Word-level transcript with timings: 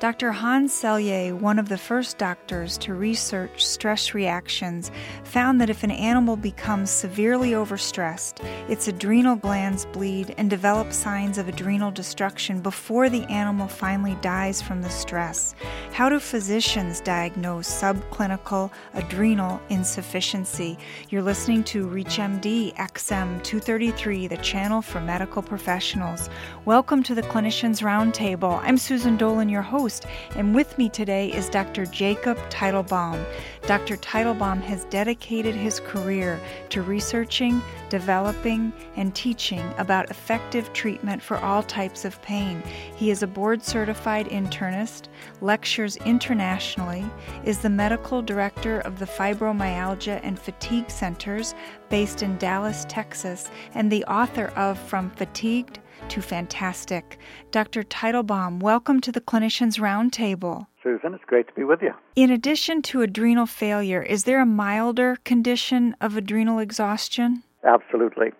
Dr. 0.00 0.30
Hans 0.30 0.72
Selye, 0.72 1.32
one 1.32 1.58
of 1.58 1.68
the 1.68 1.76
first 1.76 2.18
doctors 2.18 2.78
to 2.78 2.94
research 2.94 3.66
stress 3.66 4.14
reactions, 4.14 4.92
found 5.24 5.60
that 5.60 5.70
if 5.70 5.82
an 5.82 5.90
animal 5.90 6.36
becomes 6.36 6.88
severely 6.88 7.50
overstressed, 7.50 8.38
its 8.70 8.86
adrenal 8.86 9.34
glands 9.34 9.86
bleed 9.86 10.36
and 10.38 10.48
develop 10.48 10.92
signs 10.92 11.36
of 11.36 11.48
adrenal 11.48 11.90
destruction 11.90 12.60
before 12.60 13.08
the 13.08 13.24
animal 13.24 13.66
finally 13.66 14.16
dies 14.20 14.62
from 14.62 14.82
the 14.82 14.88
stress. 14.88 15.56
How 15.90 16.08
do 16.08 16.20
physicians 16.20 17.00
diagnose 17.00 17.68
subclinical 17.68 18.70
adrenal 18.94 19.60
insufficiency? 19.68 20.78
You're 21.10 21.22
listening 21.22 21.64
to 21.64 21.88
ReachMD 21.88 22.72
XM 22.76 23.42
233, 23.42 24.28
the 24.28 24.36
channel 24.36 24.80
for 24.80 25.00
medical 25.00 25.42
professionals. 25.42 26.30
Welcome 26.66 27.02
to 27.02 27.16
the 27.16 27.22
Clinicians 27.22 27.82
Roundtable. 27.82 28.60
I'm 28.62 28.78
Susan 28.78 29.16
Dolan, 29.16 29.48
your 29.48 29.62
host 29.62 29.87
host, 29.88 30.04
and 30.36 30.54
with 30.54 30.76
me 30.76 30.88
today 30.90 31.32
is 31.32 31.48
Dr. 31.48 31.86
Jacob 31.86 32.36
Teitelbaum. 32.50 33.24
Dr. 33.66 33.96
Teitelbaum 33.96 34.60
has 34.60 34.84
dedicated 34.86 35.54
his 35.54 35.80
career 35.80 36.38
to 36.68 36.82
researching, 36.82 37.62
developing, 37.88 38.70
and 38.96 39.14
teaching 39.14 39.64
about 39.78 40.10
effective 40.10 40.70
treatment 40.74 41.22
for 41.22 41.38
all 41.38 41.62
types 41.62 42.04
of 42.04 42.20
pain. 42.20 42.62
He 42.96 43.10
is 43.10 43.22
a 43.22 43.26
board 43.26 43.62
certified 43.62 44.28
internist, 44.28 45.08
lectures 45.40 45.96
internationally, 46.04 47.06
is 47.44 47.60
the 47.60 47.70
medical 47.70 48.20
director 48.20 48.80
of 48.80 48.98
the 48.98 49.06
Fibromyalgia 49.06 50.20
and 50.22 50.38
Fatigue 50.38 50.90
Centers 50.90 51.54
based 51.88 52.22
in 52.22 52.36
Dallas, 52.36 52.84
Texas, 52.90 53.50
and 53.74 53.90
the 53.90 54.04
author 54.04 54.52
of 54.54 54.78
From 54.78 55.10
Fatigued 55.12 55.78
to 56.08 56.22
fantastic. 56.22 57.18
Dr. 57.50 57.82
Teitelbaum, 57.82 58.60
welcome 58.60 59.00
to 59.00 59.12
the 59.12 59.20
Clinicians 59.20 59.78
Roundtable. 59.78 60.66
Susan, 60.82 61.14
it's 61.14 61.24
great 61.24 61.48
to 61.48 61.54
be 61.54 61.64
with 61.64 61.82
you. 61.82 61.92
In 62.16 62.30
addition 62.30 62.82
to 62.82 63.02
adrenal 63.02 63.46
failure, 63.46 64.02
is 64.02 64.24
there 64.24 64.40
a 64.40 64.46
milder 64.46 65.16
condition 65.24 65.94
of 66.00 66.16
adrenal 66.16 66.58
exhaustion? 66.58 67.42
Absolutely. 67.64 68.32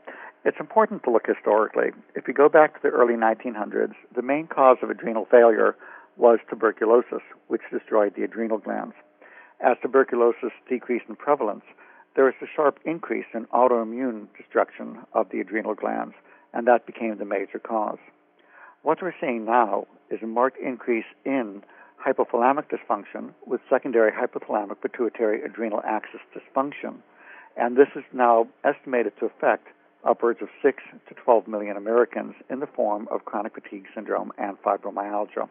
It's 0.44 0.60
important 0.60 1.02
to 1.04 1.10
look 1.10 1.26
historically. 1.26 1.90
If 2.14 2.28
you 2.28 2.34
go 2.34 2.48
back 2.48 2.74
to 2.74 2.80
the 2.82 2.88
early 2.88 3.14
1900s, 3.14 3.94
the 4.14 4.22
main 4.22 4.46
cause 4.46 4.78
of 4.82 4.90
adrenal 4.90 5.26
failure 5.30 5.76
was 6.16 6.38
tuberculosis, 6.48 7.22
which 7.48 7.62
destroyed 7.70 8.14
the 8.16 8.24
adrenal 8.24 8.58
glands. 8.58 8.94
As 9.60 9.76
tuberculosis 9.82 10.52
decreased 10.68 11.06
in 11.08 11.16
prevalence, 11.16 11.64
there 12.14 12.24
was 12.24 12.34
a 12.42 12.46
sharp 12.46 12.78
increase 12.84 13.26
in 13.34 13.46
autoimmune 13.46 14.26
destruction 14.36 14.98
of 15.12 15.28
the 15.30 15.40
adrenal 15.40 15.74
glands, 15.74 16.14
and 16.52 16.66
that 16.66 16.86
became 16.86 17.18
the 17.18 17.24
major 17.24 17.58
cause. 17.58 17.98
What 18.82 19.02
we're 19.02 19.14
seeing 19.20 19.44
now 19.44 19.86
is 20.10 20.20
a 20.22 20.26
marked 20.26 20.58
increase 20.58 21.04
in 21.24 21.62
hypothalamic 22.04 22.64
dysfunction 22.70 23.34
with 23.46 23.60
secondary 23.68 24.12
hypothalamic 24.12 24.80
pituitary 24.80 25.42
adrenal 25.42 25.82
axis 25.84 26.20
dysfunction, 26.34 26.96
and 27.56 27.76
this 27.76 27.88
is 27.96 28.04
now 28.12 28.46
estimated 28.64 29.12
to 29.18 29.26
affect 29.26 29.66
upwards 30.04 30.40
of 30.40 30.48
6 30.62 30.82
to 31.08 31.14
12 31.14 31.48
million 31.48 31.76
Americans 31.76 32.34
in 32.48 32.60
the 32.60 32.66
form 32.66 33.08
of 33.10 33.24
chronic 33.24 33.54
fatigue 33.54 33.86
syndrome 33.94 34.32
and 34.38 34.56
fibromyalgia. 34.62 35.48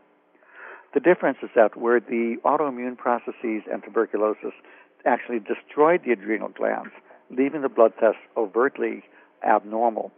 The 0.93 0.99
difference 1.01 1.39
is 1.43 1.49
that 1.55 1.75
where 1.75 1.99
the 1.99 2.37
autoimmune 2.45 2.97
processes 2.97 3.63
and 3.71 3.83
tuberculosis 3.83 4.53
actually 5.05 5.39
destroyed 5.39 6.01
the 6.05 6.11
adrenal 6.11 6.49
glands, 6.49 6.91
leaving 7.29 7.61
the 7.61 7.69
blood 7.69 7.93
tests 7.99 8.21
overtly 8.37 9.03
abnormal, 9.45 10.11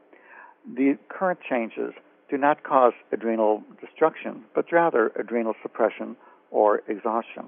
the 0.65 0.97
current 1.09 1.39
changes 1.47 1.93
do 2.29 2.37
not 2.37 2.63
cause 2.63 2.93
adrenal 3.11 3.63
destruction, 3.81 4.43
but 4.53 4.71
rather 4.71 5.11
adrenal 5.19 5.53
suppression 5.61 6.15
or 6.51 6.81
exhaustion. 6.87 7.45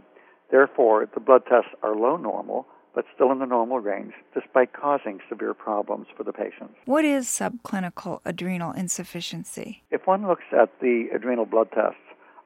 Therefore, 0.49 1.07
the 1.13 1.19
blood 1.19 1.43
tests 1.47 1.71
are 1.83 1.95
low 1.95 2.17
normal, 2.17 2.65
but 2.93 3.05
still 3.15 3.31
in 3.31 3.39
the 3.39 3.45
normal 3.45 3.79
range, 3.79 4.13
despite 4.33 4.73
causing 4.73 5.19
severe 5.29 5.53
problems 5.53 6.07
for 6.15 6.23
the 6.23 6.33
patients. 6.33 6.73
What 6.85 7.05
is 7.05 7.27
subclinical 7.27 8.19
adrenal 8.25 8.73
insufficiency? 8.73 9.83
If 9.91 10.07
one 10.07 10.27
looks 10.27 10.43
at 10.51 10.69
the 10.81 11.07
adrenal 11.15 11.45
blood 11.45 11.69
tests, 11.73 12.01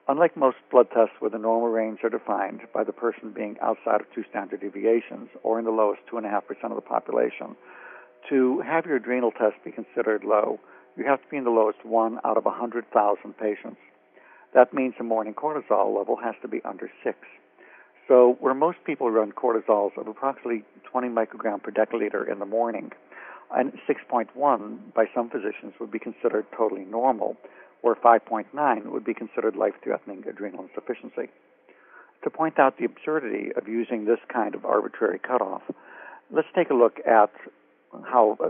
unlike 0.07 0.37
most 0.37 0.57
blood 0.69 0.87
tests 0.93 1.15
where 1.19 1.31
the 1.31 1.39
normal 1.39 1.69
range 1.69 1.99
are 2.03 2.09
defined 2.09 2.61
by 2.73 2.83
the 2.83 2.93
person 2.93 3.31
being 3.31 3.57
outside 3.61 4.01
of 4.01 4.07
two 4.13 4.23
standard 4.29 4.61
deviations 4.61 5.29
or 5.41 5.57
in 5.57 5.65
the 5.65 5.71
lowest 5.71 6.01
2.5% 6.11 6.41
of 6.69 6.75
the 6.75 6.81
population, 6.81 7.55
to 8.29 8.61
have 8.61 8.85
your 8.85 8.97
adrenal 8.97 9.31
test 9.31 9.55
be 9.63 9.71
considered 9.71 10.23
low, 10.23 10.59
you 10.97 11.05
have 11.05 11.21
to 11.21 11.27
be 11.29 11.37
in 11.37 11.43
the 11.43 11.49
lowest 11.49 11.85
one 11.85 12.19
out 12.23 12.37
of 12.37 12.45
100,000 12.45 13.37
patients. 13.37 13.77
That 14.53 14.73
means 14.73 14.93
the 14.97 15.03
morning 15.03 15.33
cortisol 15.33 15.95
level 15.97 16.17
has 16.23 16.35
to 16.41 16.47
be 16.47 16.61
under 16.63 16.89
6. 17.03 17.17
So, 18.07 18.37
where 18.39 18.53
most 18.53 18.77
people 18.85 19.09
run 19.09 19.31
cortisols 19.31 19.97
of 19.97 20.07
approximately 20.07 20.63
20 20.83 21.09
microgram 21.09 21.61
per 21.61 21.71
deciliter 21.71 22.31
in 22.31 22.39
the 22.39 22.45
morning, 22.45 22.91
and 23.53 23.73
6.1 23.89 24.93
by 24.93 25.05
some 25.13 25.29
physicians 25.29 25.73
would 25.79 25.91
be 25.91 25.99
considered 25.99 26.45
totally 26.55 26.85
normal, 26.85 27.35
where 27.81 27.95
5.9 27.95 28.85
would 28.85 29.03
be 29.03 29.13
considered 29.13 29.55
life 29.55 29.73
threatening 29.83 30.23
adrenal 30.27 30.63
insufficiency. 30.63 31.31
To 32.23 32.29
point 32.29 32.57
out 32.57 32.77
the 32.77 32.85
absurdity 32.85 33.51
of 33.55 33.67
using 33.67 34.05
this 34.05 34.19
kind 34.31 34.55
of 34.55 34.65
arbitrary 34.65 35.19
cutoff, 35.19 35.61
let's 36.31 36.47
take 36.55 36.69
a 36.69 36.73
look 36.73 36.99
at 37.05 37.31
how 38.03 38.38
uh, 38.44 38.50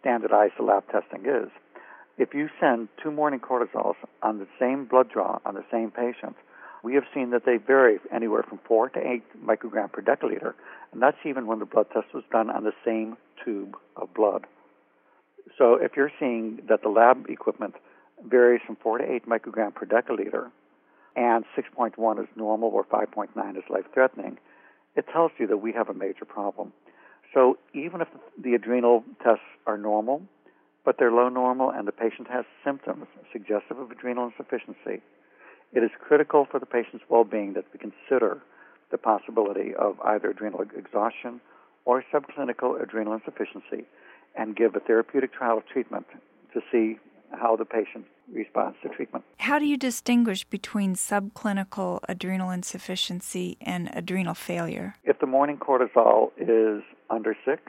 standardized 0.00 0.54
the 0.58 0.64
lab 0.64 0.84
testing 0.90 1.26
is. 1.26 1.50
If 2.18 2.34
you 2.34 2.48
send 2.60 2.88
two 3.02 3.10
morning 3.10 3.40
cortisols 3.40 3.96
on 4.22 4.38
the 4.38 4.46
same 4.58 4.84
blood 4.84 5.08
draw 5.10 5.38
on 5.44 5.54
the 5.54 5.64
same 5.70 5.90
patient, 5.90 6.36
we 6.82 6.94
have 6.94 7.04
seen 7.14 7.30
that 7.30 7.44
they 7.44 7.56
vary 7.56 7.98
anywhere 8.12 8.42
from 8.42 8.58
4 8.66 8.90
to 8.90 8.98
8 8.98 9.44
microgram 9.44 9.92
per 9.92 10.02
deciliter, 10.02 10.54
and 10.92 11.02
that's 11.02 11.16
even 11.24 11.46
when 11.46 11.58
the 11.58 11.66
blood 11.66 11.86
test 11.92 12.12
was 12.14 12.24
done 12.32 12.50
on 12.50 12.64
the 12.64 12.72
same 12.84 13.16
tube 13.44 13.76
of 13.96 14.12
blood. 14.14 14.46
So 15.58 15.74
if 15.74 15.92
you're 15.96 16.12
seeing 16.18 16.60
that 16.68 16.82
the 16.82 16.88
lab 16.88 17.26
equipment 17.28 17.74
varies 18.26 18.62
from 18.66 18.76
4 18.76 18.98
to 18.98 19.12
8 19.14 19.26
microgram 19.26 19.74
per 19.74 19.86
deciliter, 19.86 20.50
and 21.16 21.44
6.1 21.56 22.22
is 22.22 22.28
normal 22.36 22.68
or 22.68 22.84
5.9 22.84 23.56
is 23.56 23.64
life 23.68 23.84
threatening, 23.92 24.38
it 24.96 25.06
tells 25.12 25.32
you 25.38 25.46
that 25.46 25.58
we 25.58 25.72
have 25.72 25.88
a 25.88 25.94
major 25.94 26.24
problem. 26.24 26.72
So 27.32 27.58
even 27.74 28.00
if 28.00 28.08
the 28.42 28.54
adrenal 28.54 29.04
tests 29.22 29.44
are 29.66 29.78
normal, 29.78 30.22
but 30.84 30.96
they're 30.98 31.12
low 31.12 31.28
normal 31.28 31.70
and 31.70 31.86
the 31.86 31.92
patient 31.92 32.28
has 32.30 32.44
symptoms 32.64 33.06
suggestive 33.32 33.78
of 33.78 33.90
adrenal 33.90 34.26
insufficiency, 34.26 35.02
it 35.72 35.82
is 35.82 35.90
critical 36.00 36.46
for 36.50 36.58
the 36.58 36.66
patient's 36.66 37.04
well-being 37.08 37.52
that 37.52 37.64
we 37.72 37.78
consider 37.78 38.42
the 38.90 38.98
possibility 38.98 39.74
of 39.74 40.00
either 40.00 40.30
adrenal 40.30 40.62
exhaustion 40.76 41.40
or 41.84 42.02
subclinical 42.12 42.82
adrenal 42.82 43.14
insufficiency 43.14 43.86
and 44.36 44.56
give 44.56 44.74
a 44.74 44.80
therapeutic 44.80 45.32
trial 45.32 45.58
of 45.58 45.66
treatment 45.66 46.06
to 46.52 46.60
see 46.72 46.98
how 47.32 47.54
the 47.54 47.64
patient 47.64 48.04
responds 48.32 48.76
to 48.82 48.88
treatment. 48.88 49.24
How 49.38 49.58
do 49.58 49.66
you 49.66 49.76
distinguish 49.76 50.44
between 50.44 50.94
subclinical 50.94 52.00
adrenal 52.08 52.50
insufficiency 52.50 53.56
and 53.60 53.88
adrenal 53.92 54.34
failure? 54.34 54.94
If 55.04 55.20
the 55.20 55.26
morning 55.26 55.56
cortisol 55.56 56.30
is 56.36 56.82
under 57.10 57.36
six, 57.44 57.62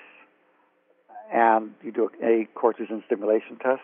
and 1.34 1.72
you 1.84 1.92
do 1.92 2.10
a 2.24 2.48
Cortrosyn 2.58 3.04
stimulation 3.06 3.58
test, 3.58 3.82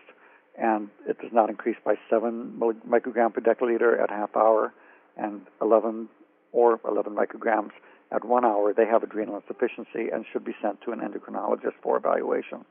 and 0.58 0.90
it 1.08 1.20
does 1.20 1.32
not 1.32 1.50
increase 1.50 1.78
by 1.84 1.96
7 2.10 2.60
microgram 2.88 3.34
per 3.34 3.42
deciliter 3.42 4.02
at 4.02 4.10
half 4.10 4.36
hour 4.36 4.74
and 5.16 5.42
11 5.62 6.10
or 6.52 6.80
11 6.86 7.16
micrograms 7.16 7.72
at 8.12 8.24
one 8.24 8.46
hour, 8.46 8.74
they 8.74 8.86
have 8.86 9.04
adrenal 9.04 9.36
insufficiency 9.36 10.10
and 10.14 10.26
should 10.32 10.46
be 10.46 10.56
sent 10.62 10.82
to 10.82 10.92
an 10.92 11.00
endocrinologist 11.00 11.74
for 11.82 11.98
evaluation. 11.98 12.64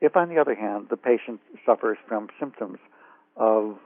If, 0.00 0.16
on 0.16 0.28
the 0.28 0.38
other 0.38 0.54
hand, 0.54 0.86
the 0.90 0.96
patient 0.96 1.40
suffers 1.66 1.98
from 2.06 2.28
symptoms 2.38 2.78
of 3.36 3.78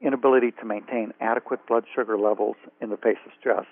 inability 0.00 0.52
to 0.52 0.64
maintain 0.64 1.12
adequate 1.20 1.66
blood 1.66 1.84
sugar 1.94 2.18
levels 2.18 2.56
in 2.80 2.90
the 2.90 2.96
face 2.96 3.18
of 3.26 3.32
stress, 3.38 3.66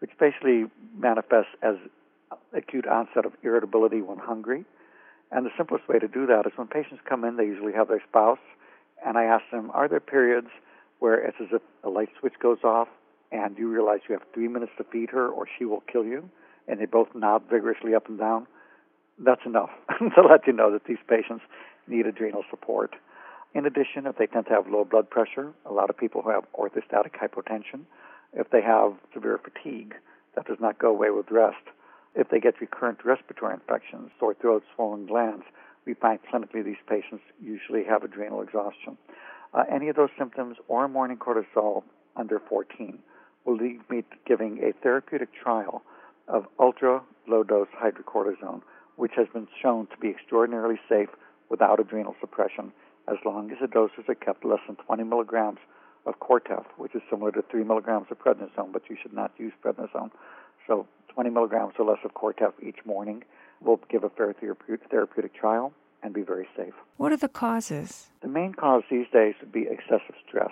which 0.00 0.10
basically 0.18 0.66
manifests 0.96 1.52
as 1.62 1.76
acute 2.52 2.86
onset 2.86 3.24
of 3.24 3.32
irritability 3.42 4.02
when 4.02 4.18
hungry. 4.18 4.64
And 5.30 5.46
the 5.46 5.50
simplest 5.56 5.88
way 5.88 5.98
to 5.98 6.08
do 6.08 6.26
that 6.26 6.46
is 6.46 6.52
when 6.56 6.68
patients 6.68 7.02
come 7.08 7.24
in, 7.24 7.36
they 7.36 7.44
usually 7.44 7.72
have 7.72 7.88
their 7.88 8.02
spouse, 8.08 8.38
and 9.04 9.18
I 9.18 9.24
ask 9.24 9.44
them, 9.50 9.70
Are 9.74 9.88
there 9.88 10.00
periods 10.00 10.48
where 10.98 11.14
it's 11.14 11.36
as 11.40 11.48
if 11.52 11.62
a 11.82 11.88
light 11.88 12.10
switch 12.20 12.34
goes 12.40 12.58
off 12.62 12.88
and 13.32 13.58
you 13.58 13.68
realize 13.68 14.00
you 14.08 14.14
have 14.14 14.26
three 14.32 14.48
minutes 14.48 14.72
to 14.78 14.84
feed 14.84 15.10
her 15.10 15.28
or 15.28 15.46
she 15.58 15.64
will 15.64 15.82
kill 15.90 16.04
you? 16.04 16.28
And 16.68 16.80
they 16.80 16.86
both 16.86 17.08
nod 17.14 17.42
vigorously 17.50 17.94
up 17.94 18.08
and 18.08 18.18
down 18.18 18.46
that's 19.18 19.44
enough 19.46 19.70
to 19.98 20.22
let 20.22 20.46
you 20.46 20.52
know 20.52 20.72
that 20.72 20.84
these 20.86 20.98
patients 21.08 21.44
need 21.86 22.06
adrenal 22.06 22.44
support. 22.50 22.96
In 23.54 23.66
addition, 23.66 24.06
if 24.06 24.16
they 24.16 24.26
tend 24.26 24.46
to 24.46 24.52
have 24.52 24.66
low 24.68 24.84
blood 24.84 25.08
pressure, 25.08 25.52
a 25.64 25.72
lot 25.72 25.90
of 25.90 25.96
people 25.96 26.22
who 26.22 26.30
have 26.30 26.44
orthostatic 26.58 27.12
hypotension, 27.12 27.82
if 28.32 28.50
they 28.50 28.62
have 28.62 28.94
severe 29.12 29.38
fatigue, 29.38 29.94
that 30.34 30.46
does 30.46 30.58
not 30.60 30.78
go 30.78 30.88
away 30.90 31.10
with 31.10 31.30
rest. 31.30 31.62
If 32.14 32.28
they 32.28 32.40
get 32.40 32.60
recurrent 32.60 33.04
respiratory 33.04 33.54
infections, 33.54 34.10
sore 34.18 34.34
throat, 34.34 34.62
swollen 34.74 35.06
glands, 35.06 35.44
we 35.84 35.94
find 35.94 36.18
clinically 36.22 36.64
these 36.64 36.76
patients 36.88 37.22
usually 37.42 37.84
have 37.84 38.04
adrenal 38.04 38.40
exhaustion. 38.40 38.96
Uh, 39.52 39.64
any 39.70 39.88
of 39.88 39.96
those 39.96 40.10
symptoms 40.18 40.56
or 40.68 40.88
morning 40.88 41.16
cortisol 41.16 41.82
under 42.16 42.40
14 42.48 42.98
will 43.44 43.56
lead 43.56 43.80
me 43.90 44.02
to 44.02 44.16
giving 44.26 44.58
a 44.62 44.72
therapeutic 44.82 45.28
trial 45.34 45.82
of 46.28 46.46
ultra 46.58 47.02
low 47.28 47.42
dose 47.42 47.68
hydrocortisone, 47.76 48.62
which 48.96 49.12
has 49.16 49.26
been 49.32 49.48
shown 49.60 49.86
to 49.88 49.96
be 49.98 50.08
extraordinarily 50.08 50.80
safe 50.88 51.10
without 51.50 51.80
adrenal 51.80 52.14
suppression 52.20 52.72
as 53.06 53.16
long 53.24 53.50
as 53.50 53.58
the 53.60 53.66
doses 53.66 54.04
are 54.08 54.14
kept 54.14 54.44
less 54.44 54.60
than 54.66 54.76
20 54.76 55.04
milligrams 55.04 55.58
of 56.06 56.18
Cortef, 56.20 56.64
which 56.76 56.94
is 56.94 57.02
similar 57.10 57.30
to 57.32 57.42
3 57.50 57.64
milligrams 57.64 58.06
of 58.10 58.18
prednisone, 58.18 58.72
but 58.72 58.82
you 58.88 58.96
should 59.00 59.12
not 59.12 59.32
use 59.38 59.52
prednisone. 59.62 60.10
So 60.66 60.86
20 61.08 61.30
milligrams 61.30 61.74
or 61.78 61.84
less 61.84 61.98
of 62.04 62.14
Cortef 62.14 62.52
each 62.62 62.84
morning 62.84 63.24
will 63.60 63.80
give 63.88 64.04
a 64.04 64.10
fair 64.10 64.32
therapeutic 64.32 65.34
trial 65.34 65.72
and 66.02 66.12
be 66.12 66.22
very 66.22 66.46
safe. 66.56 66.74
What 66.96 67.12
are 67.12 67.16
the 67.16 67.28
causes? 67.28 68.10
The 68.20 68.28
main 68.28 68.52
cause 68.52 68.82
these 68.90 69.06
days 69.12 69.34
would 69.40 69.52
be 69.52 69.62
excessive 69.62 70.14
stress. 70.28 70.50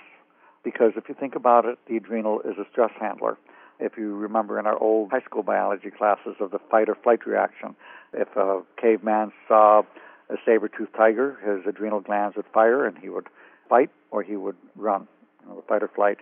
Because 0.64 0.92
if 0.96 1.08
you 1.08 1.14
think 1.18 1.34
about 1.34 1.64
it, 1.64 1.78
the 1.88 1.96
adrenal 1.96 2.40
is 2.40 2.56
a 2.58 2.64
stress 2.70 2.92
handler. 2.98 3.36
If 3.80 3.96
you 3.96 4.14
remember 4.14 4.60
in 4.60 4.66
our 4.66 4.78
old 4.78 5.10
high 5.10 5.22
school 5.22 5.42
biology 5.42 5.90
classes 5.90 6.36
of 6.40 6.52
the 6.52 6.60
fight 6.70 6.88
or 6.88 6.94
flight 6.94 7.26
reaction, 7.26 7.74
if 8.12 8.28
a 8.36 8.62
caveman 8.80 9.32
saw 9.48 9.82
a 10.30 10.36
saber-toothed 10.46 10.94
tiger, 10.96 11.36
his 11.44 11.66
adrenal 11.66 12.00
glands 12.00 12.36
would 12.36 12.46
fire 12.54 12.86
and 12.86 12.96
he 12.96 13.08
would 13.08 13.26
fight 13.68 13.90
or 14.10 14.22
he 14.22 14.36
would 14.36 14.56
run, 14.76 15.08
you 15.42 15.48
know, 15.48 15.56
the 15.56 15.62
fight 15.62 15.82
or 15.82 15.88
flight. 15.88 16.18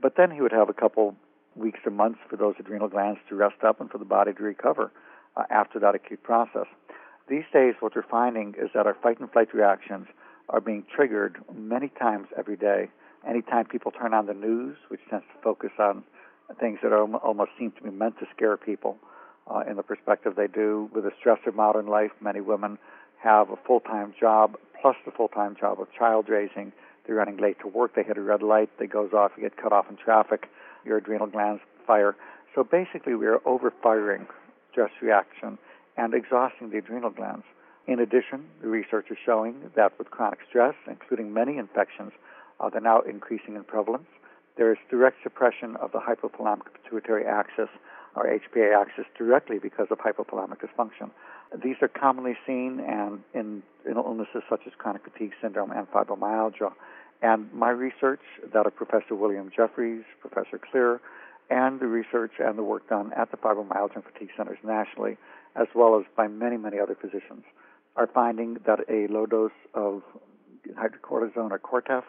But 0.00 0.16
then 0.16 0.30
he 0.30 0.40
would 0.40 0.52
have 0.52 0.70
a 0.70 0.72
couple 0.74 1.14
weeks 1.56 1.80
or 1.84 1.90
months 1.90 2.18
for 2.28 2.36
those 2.36 2.54
adrenal 2.58 2.88
glands 2.88 3.20
to 3.28 3.34
rest 3.34 3.62
up 3.66 3.80
and 3.80 3.90
for 3.90 3.98
the 3.98 4.04
body 4.04 4.32
to 4.32 4.42
recover 4.42 4.90
uh, 5.36 5.44
after 5.50 5.78
that 5.78 5.94
acute 5.94 6.22
process. 6.22 6.66
These 7.28 7.44
days, 7.52 7.74
what 7.80 7.94
we're 7.94 8.02
finding 8.02 8.54
is 8.58 8.70
that 8.74 8.86
our 8.86 8.96
fight 9.02 9.20
and 9.20 9.30
flight 9.30 9.54
reactions 9.54 10.06
are 10.48 10.60
being 10.60 10.84
triggered 10.94 11.38
many 11.54 11.88
times 11.88 12.28
every 12.36 12.56
day. 12.56 12.90
Anytime 13.26 13.66
people 13.66 13.92
turn 13.92 14.12
on 14.12 14.26
the 14.26 14.34
news, 14.34 14.76
which 14.88 15.00
tends 15.08 15.24
to 15.32 15.42
focus 15.42 15.70
on 15.78 16.02
things 16.60 16.78
that 16.82 16.92
are, 16.92 17.04
almost 17.16 17.52
seem 17.58 17.72
to 17.72 17.82
be 17.82 17.90
meant 17.90 18.18
to 18.18 18.26
scare 18.34 18.56
people 18.56 18.98
uh, 19.48 19.62
in 19.68 19.76
the 19.76 19.82
perspective 19.82 20.34
they 20.36 20.48
do, 20.48 20.90
with 20.94 21.04
the 21.04 21.12
stress 21.18 21.38
of 21.46 21.54
modern 21.54 21.86
life, 21.86 22.10
many 22.20 22.40
women 22.40 22.78
have 23.22 23.50
a 23.50 23.56
full 23.66 23.80
time 23.80 24.12
job 24.18 24.56
plus 24.80 24.96
the 25.04 25.12
full 25.12 25.28
time 25.28 25.56
job 25.58 25.80
of 25.80 25.86
child 25.96 26.28
raising. 26.28 26.72
They're 27.06 27.16
running 27.16 27.36
late 27.36 27.58
to 27.60 27.68
work, 27.68 27.94
they 27.94 28.02
hit 28.02 28.16
a 28.16 28.20
red 28.20 28.42
light, 28.42 28.70
they 28.78 28.86
goes 28.86 29.12
off, 29.12 29.32
you 29.36 29.42
get 29.42 29.56
cut 29.56 29.72
off 29.72 29.86
in 29.88 29.96
traffic, 29.96 30.48
your 30.84 30.98
adrenal 30.98 31.26
glands 31.26 31.62
fire. 31.86 32.16
So 32.54 32.64
basically, 32.64 33.14
we 33.14 33.26
are 33.26 33.38
overfiring 33.40 34.26
stress 34.70 34.90
reaction 35.00 35.58
and 35.96 36.14
exhausting 36.14 36.70
the 36.70 36.78
adrenal 36.78 37.10
glands. 37.10 37.44
In 37.86 37.98
addition, 37.98 38.46
the 38.60 38.68
research 38.68 39.06
is 39.10 39.18
showing 39.24 39.70
that 39.74 39.98
with 39.98 40.10
chronic 40.10 40.38
stress, 40.48 40.74
including 40.86 41.32
many 41.32 41.58
infections, 41.58 42.12
uh, 42.60 42.70
they're 42.70 42.80
now 42.80 43.00
increasing 43.00 43.56
in 43.56 43.64
prevalence. 43.64 44.06
There 44.56 44.70
is 44.70 44.78
direct 44.90 45.16
suppression 45.22 45.76
of 45.76 45.92
the 45.92 45.98
hypothalamic 45.98 46.66
pituitary 46.82 47.26
axis, 47.26 47.68
or 48.14 48.26
HPA 48.26 48.78
axis, 48.78 49.06
directly 49.16 49.58
because 49.58 49.86
of 49.90 49.98
hypothalamic 49.98 50.58
dysfunction. 50.60 51.10
These 51.62 51.76
are 51.82 51.88
commonly 51.88 52.36
seen 52.46 52.80
and 52.80 53.20
in, 53.34 53.62
in 53.88 53.96
illnesses 53.96 54.42
such 54.48 54.60
as 54.66 54.72
chronic 54.78 55.02
fatigue 55.04 55.32
syndrome 55.40 55.70
and 55.70 55.90
fibromyalgia. 55.90 56.72
And 57.22 57.52
my 57.52 57.70
research, 57.70 58.20
that 58.52 58.66
of 58.66 58.74
Professor 58.74 59.14
William 59.14 59.50
Jefferies, 59.54 60.02
Professor 60.20 60.58
Clear, 60.58 61.00
and 61.50 61.78
the 61.78 61.86
research 61.86 62.32
and 62.38 62.58
the 62.58 62.64
work 62.64 62.88
done 62.88 63.12
at 63.16 63.30
the 63.30 63.36
fibromyalgia 63.36 63.96
and 63.96 64.04
fatigue 64.04 64.30
centers 64.36 64.58
nationally, 64.64 65.16
as 65.54 65.68
well 65.74 65.98
as 65.98 66.04
by 66.16 66.26
many, 66.26 66.56
many 66.56 66.80
other 66.80 66.96
physicians, 67.00 67.44
are 67.94 68.08
finding 68.08 68.56
that 68.66 68.80
a 68.88 69.06
low 69.12 69.26
dose 69.26 69.52
of 69.74 70.02
hydrocortisone 70.70 71.50
or 71.50 71.58
Cortef 71.58 72.02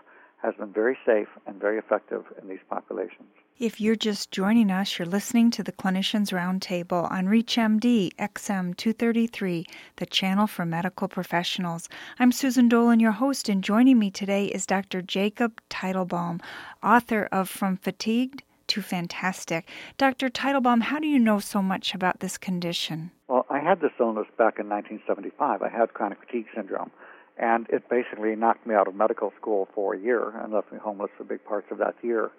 has 0.44 0.54
been 0.56 0.74
very 0.74 0.98
safe 1.06 1.30
and 1.48 1.60
very 1.60 1.78
effective 1.80 2.26
in 2.42 2.50
these 2.50 2.60
populations. 2.70 3.30
If 3.60 3.80
you're 3.80 3.96
just 3.96 4.30
joining 4.30 4.72
us, 4.72 5.00
you're 5.00 5.06
listening 5.06 5.52
to 5.52 5.64
the 5.64 5.72
Clinicians 5.72 6.34
Roundtable 6.34 7.10
on 7.10 7.28
ReachMD 7.28 8.14
XM 8.16 8.76
233, 8.76 9.66
the 9.96 10.06
channel 10.06 10.48
for 10.48 10.66
medical 10.66 11.08
professionals. 11.08 11.88
I'm 12.20 12.34
Susan 12.34 12.68
Dolan, 12.68 13.00
your 13.00 13.12
host, 13.12 13.48
and 13.48 13.64
joining 13.64 14.00
me 14.00 14.12
today 14.12 14.48
is 14.48 14.66
Dr. 14.66 15.02
Jacob 15.02 15.62
Teitelbaum, 15.70 16.42
author 16.84 17.30
of 17.32 17.48
From 17.48 17.78
Fatigued 17.78 18.44
to 18.68 18.82
Fantastic. 18.82 19.70
Dr. 19.98 20.30
Teitelbaum, 20.30 20.82
how 20.82 21.00
do 21.00 21.08
you 21.08 21.20
know 21.20 21.40
so 21.40 21.62
much 21.62 21.96
about 21.96 22.20
this 22.20 22.38
condition? 22.38 23.12
Well, 23.30 23.46
I 23.50 23.60
had 23.60 23.80
this 23.80 23.92
illness 24.00 24.28
back 24.38 24.60
in 24.60 24.68
1975. 24.68 25.62
I 25.62 25.70
had 25.70 25.94
chronic 25.94 26.20
fatigue 26.26 26.48
syndrome 26.54 26.92
and 27.38 27.68
it 27.70 27.90
basically 27.90 28.36
knocked 28.36 28.66
me 28.68 28.76
out 28.76 28.88
of 28.88 28.96
medical 28.96 29.34
school 29.40 29.68
for 29.74 29.96
a 29.96 30.00
year 30.00 30.30
and 30.42 30.54
left 30.54 30.72
me 30.72 30.78
homeless 30.82 31.12
for 31.18 31.24
big 31.24 31.44
parts 31.46 31.68
of 31.72 31.78
that 31.80 31.96
year. 32.02 32.32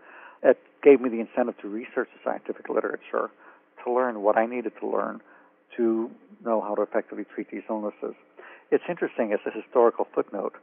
It 0.42 0.58
gave 0.82 1.00
me 1.00 1.08
the 1.08 1.20
incentive 1.20 1.58
to 1.62 1.68
research 1.68 2.08
the 2.14 2.20
scientific 2.22 2.68
literature, 2.68 3.30
to 3.84 3.92
learn 3.92 4.22
what 4.22 4.36
I 4.36 4.46
needed 4.46 4.72
to 4.80 4.86
learn 4.86 5.20
to 5.76 6.10
know 6.44 6.60
how 6.60 6.74
to 6.74 6.82
effectively 6.82 7.24
treat 7.34 7.50
these 7.50 7.62
illnesses. 7.68 8.14
It's 8.70 8.84
interesting 8.88 9.32
as 9.32 9.40
a 9.46 9.50
historical 9.50 10.06
footnote 10.14 10.54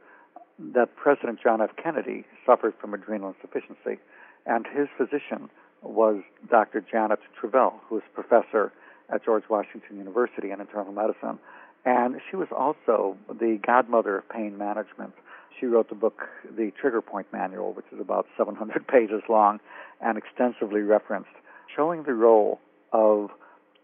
that 0.74 0.96
President 0.96 1.38
John 1.42 1.60
F. 1.60 1.70
Kennedy 1.82 2.24
suffered 2.46 2.74
from 2.80 2.94
adrenal 2.94 3.34
insufficiency, 3.34 4.00
and 4.46 4.66
his 4.66 4.88
physician 4.96 5.50
was 5.82 6.22
Dr. 6.50 6.80
Janet 6.80 7.18
Travell, 7.38 7.80
who 7.88 7.96
was 7.96 8.04
professor 8.14 8.72
at 9.12 9.24
George 9.24 9.44
Washington 9.50 9.98
University 9.98 10.50
in 10.50 10.60
internal 10.60 10.92
medicine 10.92 11.38
and 11.84 12.20
she 12.30 12.36
was 12.36 12.48
also 12.56 13.16
the 13.28 13.58
godmother 13.66 14.18
of 14.18 14.28
pain 14.28 14.56
management. 14.56 15.12
She 15.58 15.66
wrote 15.66 15.88
the 15.88 15.94
book, 15.94 16.22
The 16.56 16.72
Trigger 16.80 17.00
Point 17.00 17.26
Manual, 17.32 17.72
which 17.72 17.86
is 17.92 18.00
about 18.00 18.26
700 18.36 18.86
pages 18.88 19.22
long 19.28 19.60
and 20.00 20.18
extensively 20.18 20.80
referenced, 20.80 21.30
showing 21.74 22.04
the 22.04 22.14
role 22.14 22.60
of 22.92 23.30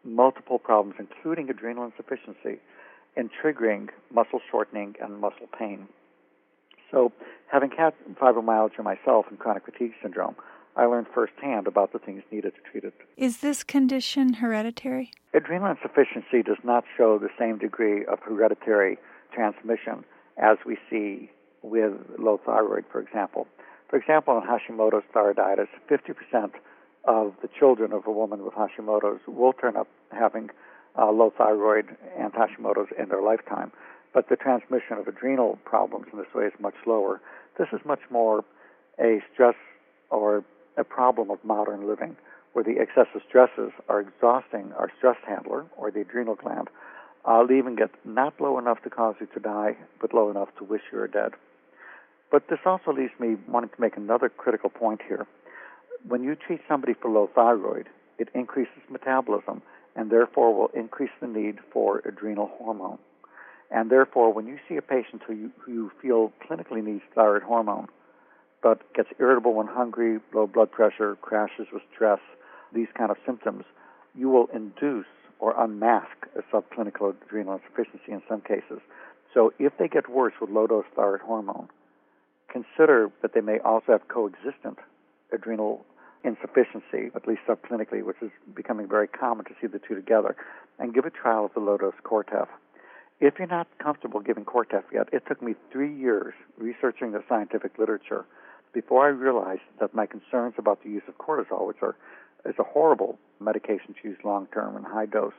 multiple 0.04 0.58
problems, 0.58 0.96
including 0.98 1.50
adrenal 1.50 1.84
insufficiency, 1.84 2.60
in 3.16 3.30
triggering 3.42 3.88
muscle 4.12 4.40
shortening 4.50 4.94
and 5.00 5.20
muscle 5.20 5.48
pain. 5.58 5.88
So, 6.90 7.12
having 7.50 7.70
had 7.70 7.92
fibromyalgia 8.14 8.82
myself 8.82 9.26
and 9.28 9.38
chronic 9.38 9.64
fatigue 9.64 9.92
syndrome, 10.00 10.36
I 10.78 10.86
learned 10.86 11.08
firsthand 11.12 11.66
about 11.66 11.92
the 11.92 11.98
things 11.98 12.22
needed 12.30 12.52
to 12.54 12.70
treat 12.70 12.84
it. 12.84 12.94
Is 13.16 13.38
this 13.38 13.64
condition 13.64 14.34
hereditary? 14.34 15.10
Adrenal 15.34 15.72
insufficiency 15.72 16.40
does 16.44 16.62
not 16.62 16.84
show 16.96 17.18
the 17.18 17.30
same 17.36 17.58
degree 17.58 18.06
of 18.06 18.20
hereditary 18.20 18.96
transmission 19.34 20.04
as 20.36 20.56
we 20.64 20.78
see 20.88 21.32
with 21.62 21.94
low 22.16 22.40
thyroid, 22.46 22.84
for 22.92 23.00
example. 23.00 23.48
For 23.90 23.96
example, 23.96 24.40
in 24.40 24.44
Hashimoto's 24.46 25.02
thyroiditis, 25.12 25.66
50% 25.90 26.50
of 27.06 27.34
the 27.42 27.48
children 27.58 27.92
of 27.92 28.06
a 28.06 28.12
woman 28.12 28.44
with 28.44 28.54
Hashimoto's 28.54 29.20
will 29.26 29.54
turn 29.54 29.76
up 29.76 29.88
having 30.12 30.48
uh, 30.96 31.10
low 31.10 31.32
thyroid 31.36 31.96
and 32.16 32.32
Hashimoto's 32.32 32.92
in 32.96 33.08
their 33.08 33.22
lifetime. 33.22 33.72
But 34.14 34.28
the 34.28 34.36
transmission 34.36 34.98
of 34.98 35.08
adrenal 35.08 35.58
problems 35.64 36.06
in 36.12 36.18
this 36.18 36.32
way 36.32 36.44
is 36.44 36.52
much 36.60 36.74
lower. 36.86 37.20
This 37.58 37.68
is 37.72 37.80
much 37.84 38.00
more 38.10 38.44
a 39.00 39.20
stress 39.32 39.56
or 40.10 40.44
a 40.78 40.84
problem 40.84 41.30
of 41.30 41.38
modern 41.44 41.86
living 41.88 42.16
where 42.52 42.64
the 42.64 42.80
excessive 42.80 43.20
stresses 43.28 43.72
are 43.88 44.00
exhausting 44.00 44.72
our 44.72 44.90
stress 44.96 45.16
handler 45.26 45.66
or 45.76 45.90
the 45.90 46.00
adrenal 46.00 46.34
gland, 46.34 46.68
uh, 47.26 47.42
leaving 47.42 47.78
it 47.78 47.90
not 48.04 48.40
low 48.40 48.58
enough 48.58 48.82
to 48.82 48.90
cause 48.90 49.14
you 49.20 49.26
to 49.34 49.40
die, 49.40 49.76
but 50.00 50.14
low 50.14 50.30
enough 50.30 50.48
to 50.58 50.64
wish 50.64 50.80
you 50.90 50.98
were 50.98 51.08
dead. 51.08 51.32
But 52.30 52.48
this 52.48 52.58
also 52.64 52.92
leaves 52.92 53.12
me 53.18 53.36
wanting 53.46 53.70
to 53.70 53.80
make 53.80 53.96
another 53.96 54.28
critical 54.28 54.70
point 54.70 55.00
here. 55.06 55.26
When 56.06 56.22
you 56.22 56.36
treat 56.36 56.60
somebody 56.68 56.94
for 56.94 57.10
low 57.10 57.28
thyroid, 57.34 57.88
it 58.18 58.28
increases 58.34 58.82
metabolism 58.90 59.62
and 59.96 60.10
therefore 60.10 60.54
will 60.54 60.70
increase 60.74 61.10
the 61.20 61.26
need 61.26 61.58
for 61.72 62.00
adrenal 62.04 62.50
hormone. 62.58 62.98
And 63.70 63.90
therefore, 63.90 64.32
when 64.32 64.46
you 64.46 64.58
see 64.68 64.76
a 64.76 64.82
patient 64.82 65.22
who 65.26 65.34
you, 65.34 65.50
who 65.58 65.72
you 65.72 65.92
feel 66.00 66.32
clinically 66.48 66.82
needs 66.82 67.02
thyroid 67.14 67.42
hormone, 67.42 67.88
but 68.62 68.92
gets 68.94 69.08
irritable 69.18 69.54
when 69.54 69.66
hungry, 69.66 70.18
low 70.34 70.46
blood 70.46 70.70
pressure, 70.70 71.16
crashes 71.22 71.66
with 71.72 71.82
stress, 71.94 72.20
these 72.74 72.88
kind 72.96 73.10
of 73.10 73.16
symptoms, 73.24 73.64
you 74.14 74.28
will 74.28 74.48
induce 74.52 75.06
or 75.38 75.54
unmask 75.62 76.26
a 76.36 76.42
subclinical 76.54 77.14
adrenal 77.22 77.54
insufficiency 77.54 78.12
in 78.12 78.22
some 78.28 78.40
cases. 78.40 78.80
So 79.32 79.52
if 79.58 79.72
they 79.78 79.88
get 79.88 80.10
worse 80.10 80.34
with 80.40 80.50
low 80.50 80.66
dose 80.66 80.84
thyroid 80.96 81.20
hormone, 81.20 81.68
consider 82.50 83.10
that 83.22 83.34
they 83.34 83.40
may 83.40 83.58
also 83.60 83.92
have 83.92 84.08
coexistent 84.08 84.78
adrenal 85.32 85.84
insufficiency, 86.24 87.12
at 87.14 87.28
least 87.28 87.42
subclinically, 87.48 88.02
which 88.02 88.16
is 88.20 88.30
becoming 88.54 88.88
very 88.88 89.06
common 89.06 89.44
to 89.44 89.52
see 89.60 89.68
the 89.68 89.78
two 89.78 89.94
together, 89.94 90.34
and 90.78 90.94
give 90.94 91.04
a 91.04 91.10
trial 91.10 91.44
of 91.44 91.54
the 91.54 91.60
low 91.60 91.76
dose 91.76 91.94
Cortef. 92.02 92.48
If 93.20 93.34
you're 93.38 93.48
not 93.48 93.68
comfortable 93.78 94.20
giving 94.20 94.44
Cortef 94.44 94.84
yet, 94.92 95.08
it 95.12 95.24
took 95.26 95.42
me 95.42 95.54
three 95.72 95.94
years 95.94 96.34
researching 96.56 97.12
the 97.12 97.22
scientific 97.28 97.78
literature 97.78 98.24
before 98.72 99.06
I 99.06 99.10
realized 99.10 99.62
that 99.80 99.94
my 99.94 100.06
concerns 100.06 100.54
about 100.58 100.82
the 100.82 100.90
use 100.90 101.02
of 101.08 101.18
cortisol, 101.18 101.66
which 101.66 101.82
are 101.82 101.96
is 102.44 102.54
a 102.58 102.64
horrible 102.64 103.18
medication 103.40 103.94
to 104.00 104.08
use 104.08 104.18
long 104.24 104.46
term 104.52 104.76
and 104.76 104.86
high 104.86 105.06
dose, 105.06 105.32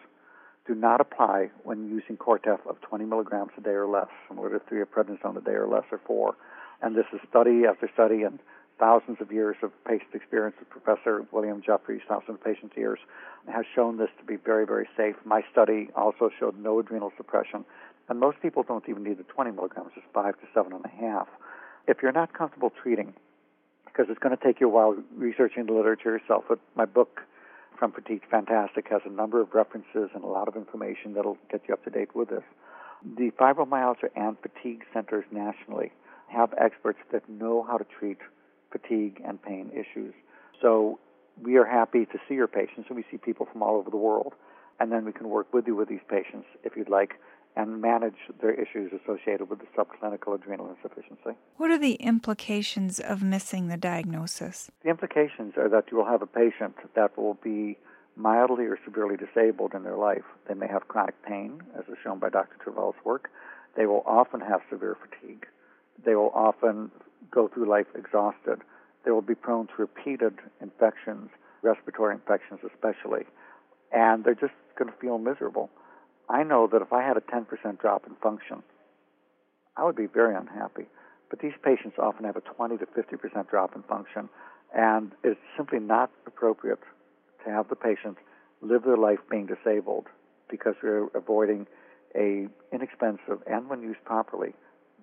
do 0.68 0.76
not 0.76 1.02
apply 1.02 1.50
when 1.64 1.90
using 1.90 2.18
Cortef 2.18 2.60
of 2.68 2.80
20 2.82 3.06
milligrams 3.06 3.52
a 3.58 3.62
day 3.62 3.72
or 3.72 3.88
less, 3.88 4.08
similar 4.28 4.50
to 4.52 4.60
three 4.68 4.82
of 4.82 4.92
prednisone 4.92 5.38
a 5.38 5.42
day 5.42 5.54
or 5.54 5.68
less 5.68 5.86
or 5.92 6.00
four. 6.06 6.36
And 6.82 6.96
this 6.96 7.06
is 7.14 7.20
study 7.30 7.64
after 7.68 7.90
study 7.94 8.24
and 8.24 8.40
thousands 8.80 9.18
of 9.20 9.32
years 9.32 9.58
of 9.62 9.72
patient 9.86 10.14
experience 10.14 10.56
with 10.60 10.70
Professor 10.70 11.26
William 11.32 11.62
Jefferies, 11.66 12.02
thousands 12.08 12.38
of 12.38 12.44
patient 12.44 12.72
years, 12.78 13.00
has 13.48 13.66
shown 13.76 13.98
this 13.98 14.10
to 14.20 14.24
be 14.24 14.36
very, 14.36 14.66
very 14.66 14.88
safe. 14.96 15.16
My 15.26 15.42
study 15.52 15.90
also 15.96 16.30
showed 16.40 16.58
no 16.58 16.80
adrenal 16.80 17.12
suppression, 17.18 17.66
and 18.08 18.20
most 18.20 18.42
people 18.42 18.64
don't 18.64 18.88
even 18.88 19.04
need 19.04 19.18
the 19.18 19.24
20 19.24 19.52
milligrams, 19.52 19.92
it's 19.96 20.06
five 20.14 20.40
to 20.40 20.48
seven 20.54 20.74
and 20.74 20.86
a 20.86 20.88
half. 20.88 21.28
If 21.88 21.98
you're 22.02 22.12
not 22.12 22.34
comfortable 22.34 22.72
treating, 22.82 23.14
because 23.86 24.08
it's 24.10 24.20
going 24.20 24.36
to 24.36 24.44
take 24.44 24.60
you 24.60 24.68
a 24.68 24.70
while 24.70 24.96
researching 25.16 25.66
the 25.66 25.74
literature 25.74 26.12
yourself, 26.12 26.46
but 26.48 26.60
my 26.76 26.86
book 26.86 27.22
from 27.78 27.92
Fatigue 27.92 28.22
Fantastic 28.30 28.88
has 28.90 29.02
a 29.06 29.10
number 29.10 29.42
of 29.42 29.54
references 29.54 30.10
and 30.14 30.24
a 30.24 30.28
lot 30.28 30.48
of 30.48 30.56
information 30.56 31.14
that'll 31.14 31.38
get 31.52 31.62
you 31.68 31.74
up 31.74 31.84
to 31.86 31.90
date 31.90 32.16
with 32.16 32.30
this. 32.30 32.44
The 33.18 33.32
fibromyalgia 33.40 34.10
and 34.16 34.38
fatigue 34.40 34.84
centers 34.94 35.26
nationally 35.32 35.92
have 36.28 36.54
experts 36.58 37.00
that 37.12 37.28
know 37.30 37.64
how 37.64 37.78
to 37.78 37.86
treat 37.98 38.18
fatigue 38.72 39.22
and 39.26 39.42
pain 39.42 39.72
issues. 39.74 40.14
So 40.62 41.00
we 41.42 41.58
are 41.58 41.66
happy 41.66 42.06
to 42.06 42.20
see 42.28 42.36
your 42.36 42.48
patients, 42.48 42.88
and 42.90 42.98
we 42.98 43.06
see 43.10 43.18
people 43.18 43.48
from 43.52 43.64
all 43.64 43.78
over 43.78 43.90
the 43.90 43.98
world. 43.98 44.34
And 44.82 44.92
then 44.92 45.06
we 45.06 45.12
can 45.12 45.30
work 45.30 45.54
with 45.54 45.68
you 45.68 45.76
with 45.76 45.90
these 45.90 46.04
patients 46.10 46.48
if 46.64 46.76
you'd 46.76 46.90
like 46.90 47.16
and 47.56 47.82
manage 47.82 48.16
their 48.42 48.54
issues 48.54 48.92
associated 48.94 49.50
with 49.50 49.60
the 49.60 49.66
subclinical 49.78 50.36
adrenal 50.36 50.70
insufficiency. 50.70 51.38
What 51.58 51.72
are 51.72 51.78
the 51.78 51.96
implications 51.96 53.00
of 53.00 53.22
missing 53.24 53.68
the 53.68 53.78
diagnosis? 53.78 54.72
The 54.84 54.90
implications 54.90 55.54
are 55.58 55.68
that 55.70 55.86
you 55.92 55.98
will 55.98 56.06
have 56.06 56.22
a 56.22 56.28
patient 56.28 56.76
that 56.96 57.18
will 57.18 57.34
be 57.44 57.78
mildly 58.16 58.66
or 58.66 58.78
severely 58.86 59.18
disabled 59.18 59.74
in 59.74 59.84
their 59.84 59.98
life. 59.98 60.24
They 60.48 60.54
may 60.54 60.68
have 60.68 60.88
chronic 60.88 61.22
pain, 61.24 61.62
as 61.78 61.86
is 61.86 61.98
shown 62.04 62.20
by 62.20 62.30
Dr. 62.30 62.58
Travell's 62.64 62.96
work. 63.04 63.30
They 63.76 63.86
will 63.86 64.04
often 64.06 64.42
have 64.42 64.62
severe 64.70 64.96
fatigue. 64.96 65.46
They 66.06 66.16
will 66.16 66.32
often 66.34 66.92
go 67.32 67.48
through 67.48 67.70
life 67.70 67.88
exhausted. 67.96 68.62
They 69.06 69.12
will 69.12 69.22
be 69.22 69.36
prone 69.36 69.68
to 69.68 69.74
repeated 69.78 70.40
infections, 70.62 71.30
respiratory 71.62 72.16
infections 72.16 72.60
especially, 72.66 73.26
and 73.92 74.24
they're 74.24 74.36
just 74.36 74.54
going 74.78 74.92
to 74.92 74.98
feel 74.98 75.18
miserable. 75.18 75.70
I 76.30 76.44
know 76.44 76.68
that 76.72 76.82
if 76.82 76.94
I 76.94 77.02
had 77.02 77.18
a 77.18 77.22
10% 77.22 77.80
drop 77.80 78.06
in 78.06 78.16
function, 78.16 78.64
I 79.76 79.84
would 79.84 79.96
be 79.96 80.06
very 80.06 80.36
unhappy. 80.36 80.86
But 81.30 81.40
these 81.40 81.54
patients 81.64 81.98
often 82.00 82.26
have 82.26 82.36
a 82.36 82.42
20 82.42 82.78
to 82.78 82.86
50% 82.86 83.50
drop 83.50 83.76
in 83.76 83.84
function, 83.84 84.30
and 84.76 85.12
it's 85.24 85.40
simply 85.58 85.80
not 85.80 86.12
appropriate 86.28 86.80
to 87.46 87.52
have 87.52 87.70
the 87.70 87.76
patient 87.76 88.18
live 88.62 88.84
their 88.84 88.98
life 88.98 89.20
being 89.30 89.48
disabled 89.48 90.08
because 90.50 90.76
we're 90.84 91.08
avoiding 91.16 91.68
a 92.16 92.48
inexpensive 92.74 93.40
and 93.48 93.70
when 93.70 93.82
used 93.82 94.04
properly 94.04 94.54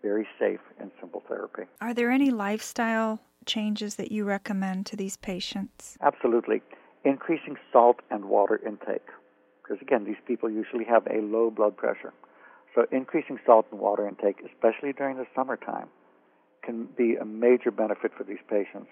very 0.02 0.26
safe 0.38 0.60
and 0.78 0.90
simple 1.00 1.22
therapy. 1.28 1.62
Are 1.80 1.94
there 1.94 2.10
any 2.10 2.30
lifestyle 2.30 3.20
changes 3.46 3.94
that 3.94 4.12
you 4.12 4.24
recommend 4.24 4.86
to 4.86 4.96
these 4.96 5.16
patients? 5.16 5.96
Absolutely. 6.00 6.62
Increasing 7.04 7.56
salt 7.72 8.00
and 8.10 8.26
water 8.26 8.60
intake. 8.66 9.06
Because 9.66 9.82
again, 9.82 10.04
these 10.04 10.20
people 10.26 10.50
usually 10.50 10.84
have 10.84 11.06
a 11.06 11.20
low 11.20 11.50
blood 11.50 11.76
pressure. 11.76 12.12
So 12.74 12.86
increasing 12.92 13.38
salt 13.44 13.66
and 13.70 13.80
water 13.80 14.06
intake, 14.06 14.42
especially 14.44 14.92
during 14.92 15.16
the 15.16 15.26
summertime, 15.34 15.88
can 16.62 16.84
be 16.96 17.16
a 17.16 17.24
major 17.24 17.70
benefit 17.70 18.12
for 18.16 18.24
these 18.24 18.38
patients. 18.48 18.88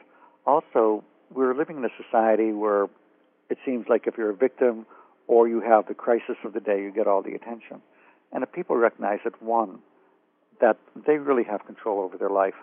Also, 0.46 1.04
we're 1.30 1.54
living 1.54 1.76
in 1.76 1.84
a 1.84 2.02
society 2.02 2.52
where 2.52 2.84
it 3.50 3.58
seems 3.64 3.86
like 3.88 4.06
if 4.06 4.16
you're 4.16 4.30
a 4.30 4.36
victim 4.36 4.86
or 5.26 5.48
you 5.48 5.60
have 5.60 5.86
the 5.86 5.94
crisis 5.94 6.36
of 6.44 6.52
the 6.54 6.60
day, 6.60 6.82
you 6.82 6.90
get 6.90 7.06
all 7.06 7.22
the 7.22 7.34
attention. 7.34 7.80
And 8.32 8.42
if 8.42 8.52
people 8.52 8.76
recognize 8.76 9.20
that, 9.24 9.40
one, 9.42 9.78
that 10.60 10.78
they 11.06 11.18
really 11.18 11.44
have 11.44 11.64
control 11.66 12.00
over 12.00 12.16
their 12.16 12.30
life 12.30 12.54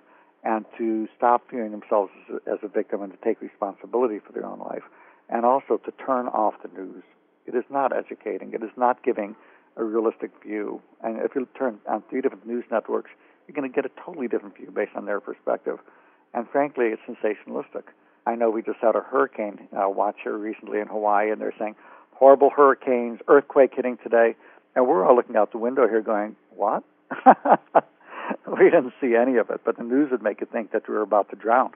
and 0.43 0.65
to 0.77 1.07
stop 1.15 1.49
viewing 1.49 1.71
themselves 1.71 2.11
as 2.27 2.35
a, 2.35 2.51
as 2.51 2.59
a 2.63 2.67
victim 2.67 3.01
and 3.01 3.11
to 3.11 3.19
take 3.23 3.41
responsibility 3.41 4.19
for 4.25 4.33
their 4.33 4.45
own 4.45 4.59
life, 4.59 4.83
and 5.29 5.45
also 5.45 5.77
to 5.77 5.91
turn 6.03 6.27
off 6.27 6.55
the 6.63 6.81
news. 6.81 7.03
It 7.45 7.55
is 7.55 7.63
not 7.69 7.95
educating. 7.95 8.53
It 8.53 8.63
is 8.63 8.71
not 8.77 9.03
giving 9.03 9.35
a 9.77 9.83
realistic 9.83 10.31
view. 10.43 10.81
And 11.01 11.19
if 11.19 11.35
you 11.35 11.47
turn 11.57 11.79
on 11.87 12.03
three 12.09 12.21
different 12.21 12.45
news 12.45 12.65
networks, 12.71 13.11
you're 13.47 13.55
going 13.55 13.69
to 13.69 13.75
get 13.75 13.85
a 13.85 13.91
totally 14.03 14.27
different 14.27 14.55
view 14.57 14.71
based 14.73 14.91
on 14.95 15.05
their 15.05 15.19
perspective. 15.19 15.79
And 16.33 16.47
frankly, 16.49 16.87
it's 16.87 17.01
sensationalistic. 17.07 17.83
I 18.25 18.35
know 18.35 18.49
we 18.49 18.61
just 18.61 18.79
had 18.79 18.95
a 18.95 19.01
hurricane 19.01 19.67
uh, 19.73 19.89
watch 19.89 20.17
here 20.23 20.37
recently 20.37 20.79
in 20.79 20.87
Hawaii, 20.87 21.31
and 21.31 21.41
they're 21.41 21.53
saying 21.57 21.75
horrible 22.13 22.51
hurricanes, 22.55 23.19
earthquake 23.27 23.71
hitting 23.75 23.97
today, 24.03 24.35
and 24.75 24.87
we're 24.87 25.05
all 25.05 25.15
looking 25.15 25.35
out 25.35 25.51
the 25.51 25.57
window 25.57 25.87
here 25.87 26.01
going, 26.01 26.35
"What? 26.55 26.83
we 28.47 28.69
didn't 28.69 28.93
see 28.99 29.15
any 29.15 29.37
of 29.37 29.49
it, 29.49 29.61
but 29.65 29.77
the 29.77 29.83
news 29.83 30.09
would 30.11 30.21
make 30.21 30.41
you 30.41 30.47
think 30.51 30.71
that 30.71 30.87
we 30.87 30.93
were 30.93 31.01
about 31.01 31.29
to 31.29 31.35
drown. 31.35 31.71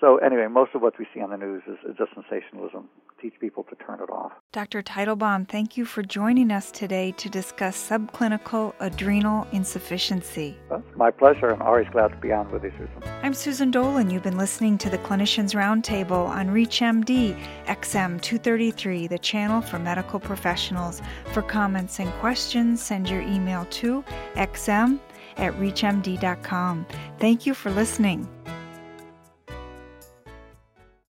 So 0.00 0.18
anyway, 0.18 0.46
most 0.46 0.74
of 0.74 0.82
what 0.82 0.98
we 0.98 1.06
see 1.14 1.20
on 1.20 1.30
the 1.30 1.38
news 1.38 1.62
is, 1.66 1.78
is 1.88 1.96
just 1.96 2.12
sensationalism. 2.14 2.88
Teach 3.20 3.32
people 3.40 3.64
to 3.64 3.76
turn 3.76 3.98
it 4.00 4.10
off. 4.10 4.32
Dr. 4.52 4.82
Teitelbaum, 4.82 5.48
thank 5.48 5.78
you 5.78 5.86
for 5.86 6.02
joining 6.02 6.50
us 6.50 6.70
today 6.70 7.12
to 7.12 7.30
discuss 7.30 7.88
subclinical 7.88 8.74
adrenal 8.80 9.46
insufficiency. 9.52 10.58
Well, 10.68 10.82
my 10.96 11.10
pleasure. 11.10 11.50
I'm 11.50 11.62
always 11.62 11.88
glad 11.88 12.08
to 12.08 12.16
be 12.16 12.30
on 12.30 12.50
with 12.50 12.62
you, 12.62 12.72
Susan. 12.72 13.10
I'm 13.22 13.32
Susan 13.32 13.70
Dolan. 13.70 14.10
You've 14.10 14.22
been 14.22 14.36
listening 14.36 14.76
to 14.78 14.90
the 14.90 14.98
Clinicians 14.98 15.54
Roundtable 15.54 16.28
on 16.28 16.48
ReachMD 16.48 17.34
XM 17.64 18.20
233, 18.20 19.06
the 19.06 19.18
channel 19.18 19.62
for 19.62 19.78
medical 19.78 20.20
professionals. 20.20 21.00
For 21.32 21.40
comments 21.40 22.00
and 22.00 22.12
questions, 22.14 22.82
send 22.82 23.08
your 23.08 23.22
email 23.22 23.64
to 23.70 24.04
xm 24.34 25.00
at 25.36 25.54
reachmd.com. 25.54 26.86
Thank 27.18 27.46
you 27.46 27.54
for 27.54 27.70
listening. 27.70 28.28